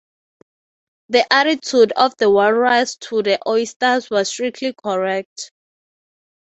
The 1.09 1.31
attitude 1.31 1.91
of 1.95 2.17
the 2.17 2.27
walrus 2.31 2.95
to 3.01 3.21
the 3.21 3.37
oysters 3.47 4.09
was 4.09 4.29
strictly 4.29 4.73
correct. 4.73 5.51